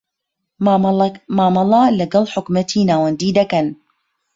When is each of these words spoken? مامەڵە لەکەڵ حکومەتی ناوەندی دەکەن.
مامەڵە 1.37 1.83
لەکەڵ 1.99 2.25
حکومەتی 2.33 2.87
ناوەندی 2.89 3.35
دەکەن. 3.39 3.67